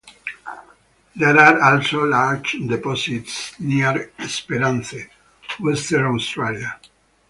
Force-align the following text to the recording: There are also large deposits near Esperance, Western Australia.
There 1.15 1.37
are 1.37 1.61
also 1.75 2.05
large 2.05 2.53
deposits 2.53 3.51
near 3.59 4.11
Esperance, 4.17 4.95
Western 5.59 6.15
Australia. 6.15 6.79